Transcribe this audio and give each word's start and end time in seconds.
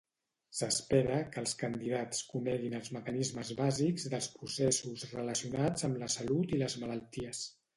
S'espera 0.59 1.17
que 1.33 1.37
els 1.41 1.51
candidats 1.59 2.21
coneguin 2.31 2.77
els 2.79 2.89
mecanismes 2.97 3.53
bàsics 3.61 4.09
dels 4.15 4.31
processos 4.39 5.07
relacionats 5.13 5.89
amb 5.91 6.05
la 6.07 6.11
salut 6.19 6.57
i 6.57 6.61
les 6.65 6.79
malalties. 6.87 7.45